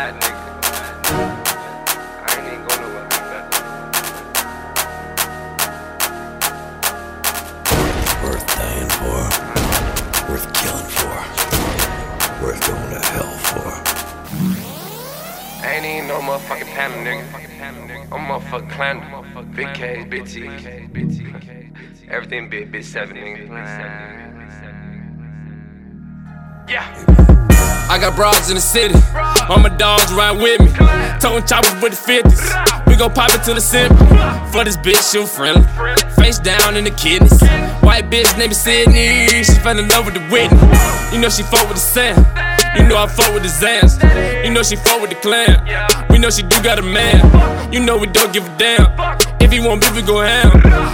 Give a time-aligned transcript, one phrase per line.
[0.00, 0.40] fat nigga.
[2.24, 2.82] I ain't even going.
[8.22, 9.18] Worth dying for.
[10.30, 11.16] Worth killing for.
[12.42, 13.70] Worth going to hell for.
[15.62, 17.26] I ain't no motherfucking panda, nigga.
[18.12, 18.96] I'm motherfucking clan.
[19.54, 20.36] Big K, big T,
[22.08, 23.48] Everything big, big seven, nigga.
[26.68, 26.86] Yeah.
[27.90, 28.94] I got broads in the city.
[29.50, 30.70] All my dogs ride with me.
[31.18, 32.86] Tone choppers with the 50s.
[32.86, 33.98] We gon' pop it to the simple.
[34.52, 35.66] For this bitch, she friendly.
[36.14, 37.42] Face down in the kidneys.
[37.82, 39.26] White bitch named Sydney.
[39.42, 40.56] She fell in love with the Whitney.
[41.12, 42.16] You know she fuck with the Sam.
[42.78, 43.98] You know I fuck with the Zans.
[44.44, 45.66] You know she fuck with the clan.
[46.10, 47.72] We know she do got a man.
[47.72, 48.86] You know we don't give a damn.
[49.40, 50.52] If he want beef, we go ham.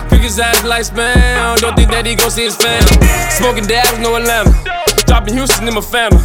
[0.08, 1.58] Cook his ass like spam.
[1.58, 2.80] Don't think that he gon' see his fam.
[3.36, 4.75] Smoking dabs, no Atlanta.
[5.16, 6.20] Dropping Houston in my family.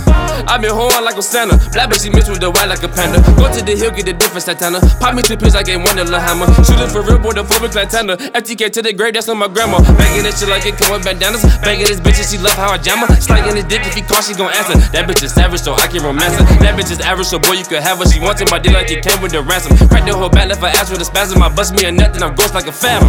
[0.52, 1.56] I been horn like a Santa.
[1.72, 3.24] Black bitch, she mixed with the white like a panda.
[3.40, 4.84] Go to the hill, get the different Santana.
[5.00, 6.44] Pop me two pills, I get one to La Hammer.
[6.68, 8.20] Shooting for real, boy, the with Lantana.
[8.36, 9.80] FTK to the grave, that's on my grandma.
[9.96, 11.40] Banging this shit like it come with bandanas.
[11.64, 13.16] Banging this bitch, and she love how I jam her.
[13.16, 14.76] Slanging this dick, if he call, she gon' answer.
[14.92, 16.44] That bitch is savage, so I can romance her.
[16.60, 18.06] That bitch is average, so boy, you could have her.
[18.12, 19.72] She wants wanted my dick like it came with the ransom.
[19.88, 21.40] Crack the whole back, left her ass with a spasm.
[21.40, 23.08] I bust me a nut, then I'm ghost like a family.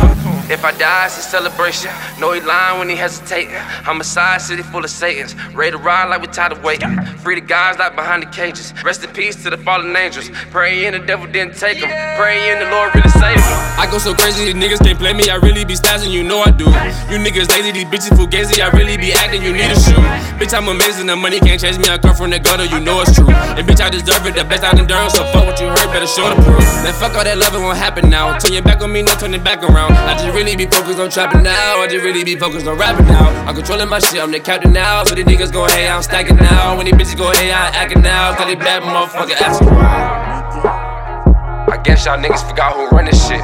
[0.53, 1.91] If I die, it's a celebration.
[2.21, 3.57] Know he lying when he hesitating.
[3.89, 5.35] I'm a side city full of Satans.
[5.55, 7.03] Ready to ride like we tired of waiting.
[7.25, 8.75] Free the guys like behind the cages.
[8.85, 10.29] Rest in peace to the fallen angels.
[10.51, 11.89] Praying the devil didn't take them.
[12.21, 13.59] Praying the Lord really saved them.
[13.81, 15.31] I go so crazy, these niggas can't play me.
[15.31, 16.67] I really be stazzing, you know I do.
[17.09, 18.61] You niggas lazy, these bitches fugazi.
[18.61, 19.97] I really be acting, you need a shoe.
[20.37, 21.89] Bitch, I'm amazing, the money can't change me.
[21.89, 23.31] I come from the gutter, you know it's true.
[23.31, 25.09] And bitch, I deserve it, the best out in Durham.
[25.09, 26.61] So fuck what you heard, better show the proof.
[26.85, 28.37] Then fuck all that love, it won't happen now.
[28.37, 29.95] Turn your back on me, no turning back around.
[29.95, 31.79] I just really be focused on trapping now.
[31.79, 33.29] I just really be focused on rapping now.
[33.47, 35.05] I'm controlling my shit, I'm the captain now.
[35.05, 36.77] So the niggas go, hey, I'm stacking now.
[36.77, 38.35] When these bitches go, hey, I'm acting now.
[38.35, 39.69] Cause they bad motherfucker asking.
[39.69, 41.67] why.
[41.71, 43.41] I guess y'all niggas forgot who run this shit.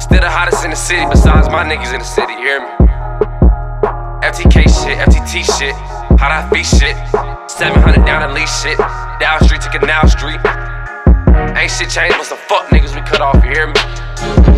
[0.00, 2.68] Still the hottest in the city besides my niggas in the city, you hear me?
[4.22, 5.74] FTK shit, FTT shit,
[6.16, 6.96] hot I feet shit,
[7.50, 8.78] 700 down the lease shit,
[9.18, 10.40] down street to Canal Street.
[11.58, 14.53] Ain't shit changed but some fuck niggas we cut off, you hear me?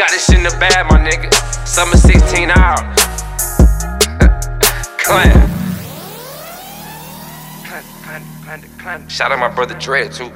[0.00, 1.30] Got this shit in the bag, my nigga.
[1.66, 2.80] Summer 16 hours.
[4.96, 5.50] Clan.
[9.10, 10.32] Shout out my brother Dread too.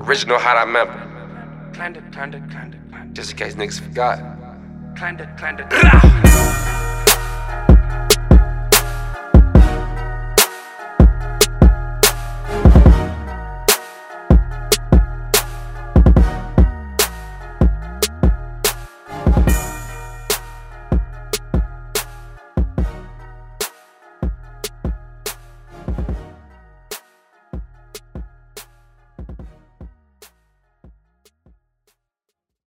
[0.00, 0.92] Original Hot I Member.
[3.14, 4.20] Just in case niggas forgot.